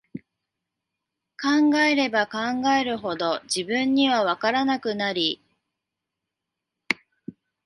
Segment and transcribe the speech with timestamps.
[1.39, 5.39] 考えれば考えるほど、自分には、わからなくなり、